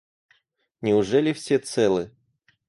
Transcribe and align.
—Неужели 0.81 1.31
все 1.31 1.59
целы? 1.59 2.09